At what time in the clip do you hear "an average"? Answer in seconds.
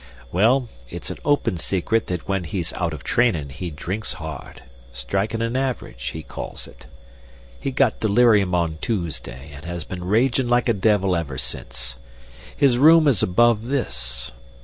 5.43-6.07